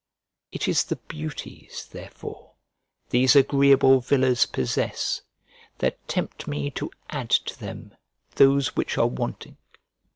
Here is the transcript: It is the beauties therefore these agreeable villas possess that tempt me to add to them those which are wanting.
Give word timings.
It 0.51 0.67
is 0.67 0.85
the 0.85 0.95
beauties 0.95 1.87
therefore 1.91 2.53
these 3.11 3.35
agreeable 3.35 3.99
villas 3.99 4.47
possess 4.47 5.21
that 5.77 6.07
tempt 6.07 6.47
me 6.47 6.71
to 6.71 6.89
add 7.11 7.29
to 7.29 7.59
them 7.59 7.95
those 8.33 8.75
which 8.75 8.97
are 8.97 9.05
wanting. 9.05 9.57